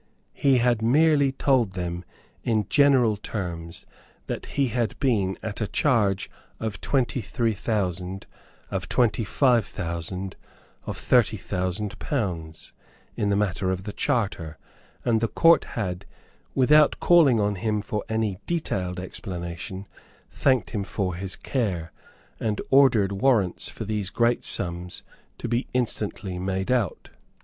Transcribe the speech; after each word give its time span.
He 0.33 0.57
had 0.57 0.81
merely 0.81 1.31
told 1.31 1.73
them 1.73 2.03
in 2.43 2.67
general 2.69 3.15
terms 3.17 3.85
that 4.25 4.47
he 4.57 4.69
had 4.69 4.99
been 4.99 5.37
at 5.43 5.61
a 5.61 5.67
charge 5.67 6.27
of 6.59 6.81
twenty 6.81 7.21
three 7.21 7.53
thousand, 7.53 8.25
of 8.71 8.89
twenty 8.89 9.23
five 9.23 9.63
thousand, 9.67 10.35
of 10.87 10.97
thirty 10.97 11.37
thousand 11.37 11.99
pounds, 11.99 12.73
in 13.15 13.29
the 13.29 13.35
matter 13.35 13.69
of 13.69 13.83
the 13.83 13.93
Charter; 13.93 14.57
and 15.05 15.21
the 15.21 15.27
Court 15.27 15.65
had, 15.65 16.05
without 16.55 16.99
calling 16.99 17.39
on 17.39 17.53
him 17.53 17.79
for 17.83 18.03
any 18.09 18.39
detailed 18.47 18.99
explanation, 18.99 19.85
thanked 20.31 20.71
him 20.71 20.83
for 20.83 21.13
his 21.13 21.35
care, 21.35 21.91
and 22.39 22.59
ordered 22.71 23.11
warrants 23.21 23.69
for 23.69 23.85
these 23.85 24.09
great 24.09 24.43
sums 24.43 25.03
to 25.37 25.47
be 25.47 25.67
instantly 25.75 26.39
made 26.39 26.71
out. 26.71 27.09